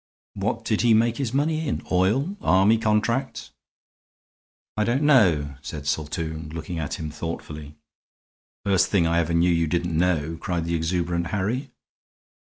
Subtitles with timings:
[0.33, 1.83] What did he make his money in?
[1.91, 2.35] Oil?
[2.41, 3.51] Army contracts?"
[4.75, 7.75] "I don't know," said Saltoun, looking at him thoughtfully.
[8.65, 11.69] "First thing I ever knew you didn't know," cried the exuberant Harry.